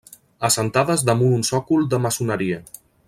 [0.47, 2.59] Assentades damunt un sòcol de maçoneria.